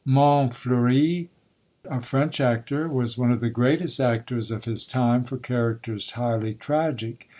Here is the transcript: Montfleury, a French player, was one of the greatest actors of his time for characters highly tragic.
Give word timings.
Montfleury, 0.03 1.29
a 1.85 2.01
French 2.01 2.37
player, 2.37 2.87
was 2.89 3.19
one 3.19 3.31
of 3.31 3.39
the 3.39 3.51
greatest 3.51 3.99
actors 3.99 4.49
of 4.49 4.65
his 4.65 4.87
time 4.87 5.25
for 5.25 5.37
characters 5.37 6.09
highly 6.13 6.55
tragic. 6.55 7.29